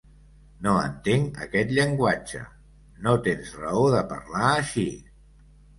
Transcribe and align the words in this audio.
No 0.67 0.71
entenc 0.83 1.37
aquest 1.47 1.75
llenguatge: 1.79 2.41
no 3.05 3.17
tens 3.29 3.55
raó 3.63 3.87
de 3.99 4.05
parlar 4.17 4.45
així. 4.59 4.89